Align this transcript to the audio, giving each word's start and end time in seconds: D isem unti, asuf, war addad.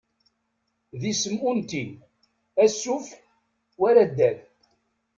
D 0.99 1.03
isem 1.11 1.37
unti, 1.49 1.85
asuf, 2.63 3.07
war 3.79 3.95
addad. 4.03 4.37